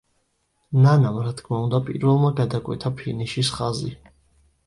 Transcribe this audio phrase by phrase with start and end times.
[0.85, 3.93] ნანამ რა თქმა უნდა პირველმა გადაკვეთა ფინიშის ხაზი.